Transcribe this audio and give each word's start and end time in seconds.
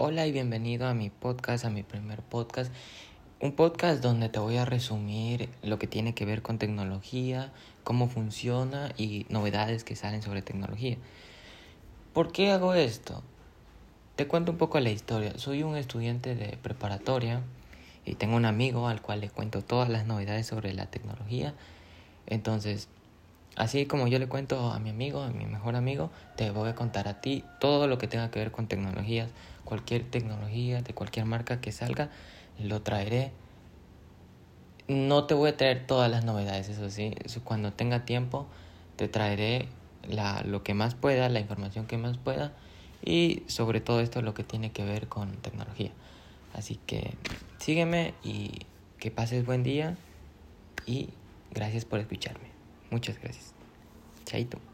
Hola 0.00 0.28
y 0.28 0.30
bienvenido 0.30 0.86
a 0.86 0.94
mi 0.94 1.10
podcast, 1.10 1.64
a 1.64 1.70
mi 1.70 1.82
primer 1.82 2.22
podcast. 2.22 2.72
Un 3.40 3.50
podcast 3.50 4.00
donde 4.00 4.28
te 4.28 4.38
voy 4.38 4.56
a 4.56 4.64
resumir 4.64 5.48
lo 5.64 5.80
que 5.80 5.88
tiene 5.88 6.14
que 6.14 6.24
ver 6.24 6.40
con 6.40 6.56
tecnología, 6.56 7.52
cómo 7.82 8.08
funciona 8.08 8.92
y 8.96 9.26
novedades 9.28 9.82
que 9.82 9.96
salen 9.96 10.22
sobre 10.22 10.40
tecnología. 10.40 10.98
¿Por 12.12 12.30
qué 12.30 12.52
hago 12.52 12.74
esto? 12.74 13.24
Te 14.14 14.28
cuento 14.28 14.52
un 14.52 14.58
poco 14.58 14.78
la 14.78 14.90
historia. 14.90 15.36
Soy 15.36 15.64
un 15.64 15.76
estudiante 15.76 16.36
de 16.36 16.56
preparatoria 16.58 17.42
y 18.04 18.14
tengo 18.14 18.36
un 18.36 18.44
amigo 18.44 18.86
al 18.86 19.02
cual 19.02 19.20
le 19.20 19.30
cuento 19.30 19.62
todas 19.62 19.88
las 19.88 20.06
novedades 20.06 20.46
sobre 20.46 20.74
la 20.74 20.86
tecnología. 20.86 21.54
Entonces, 22.28 22.88
Así 23.58 23.86
como 23.86 24.06
yo 24.06 24.20
le 24.20 24.28
cuento 24.28 24.70
a 24.70 24.78
mi 24.78 24.90
amigo, 24.90 25.20
a 25.20 25.30
mi 25.30 25.44
mejor 25.44 25.74
amigo, 25.74 26.12
te 26.36 26.52
voy 26.52 26.68
a 26.68 26.76
contar 26.76 27.08
a 27.08 27.20
ti 27.20 27.42
todo 27.58 27.88
lo 27.88 27.98
que 27.98 28.06
tenga 28.06 28.30
que 28.30 28.38
ver 28.38 28.52
con 28.52 28.68
tecnologías. 28.68 29.30
Cualquier 29.64 30.08
tecnología 30.08 30.80
de 30.80 30.94
cualquier 30.94 31.26
marca 31.26 31.60
que 31.60 31.72
salga, 31.72 32.08
lo 32.60 32.82
traeré. 32.82 33.32
No 34.86 35.24
te 35.24 35.34
voy 35.34 35.50
a 35.50 35.56
traer 35.56 35.88
todas 35.88 36.08
las 36.08 36.24
novedades, 36.24 36.68
eso 36.68 36.88
sí. 36.88 37.16
Cuando 37.42 37.72
tenga 37.72 38.04
tiempo, 38.04 38.46
te 38.94 39.08
traeré 39.08 39.66
la, 40.08 40.42
lo 40.42 40.62
que 40.62 40.74
más 40.74 40.94
pueda, 40.94 41.28
la 41.28 41.40
información 41.40 41.86
que 41.86 41.98
más 41.98 42.16
pueda 42.16 42.52
y 43.04 43.42
sobre 43.48 43.80
todo 43.80 43.98
esto 43.98 44.22
lo 44.22 44.34
que 44.34 44.44
tiene 44.44 44.70
que 44.70 44.84
ver 44.84 45.08
con 45.08 45.32
tecnología. 45.38 45.90
Así 46.54 46.78
que 46.86 47.18
sígueme 47.58 48.14
y 48.22 48.66
que 49.00 49.10
pases 49.10 49.44
buen 49.44 49.64
día 49.64 49.96
y 50.86 51.08
gracias 51.50 51.84
por 51.84 51.98
escucharme. 51.98 52.57
Muchas 52.90 53.20
gracias. 53.20 53.54
Chaito. 54.24 54.67